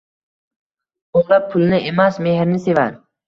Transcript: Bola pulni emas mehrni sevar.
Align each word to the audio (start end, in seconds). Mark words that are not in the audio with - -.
Bola 1.17 1.39
pulni 1.51 1.81
emas 1.91 2.19
mehrni 2.29 2.63
sevar. 2.67 2.99